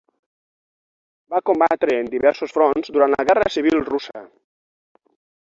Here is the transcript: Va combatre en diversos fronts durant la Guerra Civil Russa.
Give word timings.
Va 1.33 1.41
combatre 1.49 1.97
en 2.05 2.09
diversos 2.15 2.57
fronts 2.57 2.91
durant 2.97 3.15
la 3.17 3.27
Guerra 3.31 3.53
Civil 3.59 3.79
Russa. 3.93 4.27